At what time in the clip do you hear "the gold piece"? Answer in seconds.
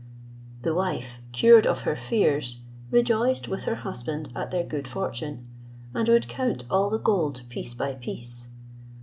6.89-7.75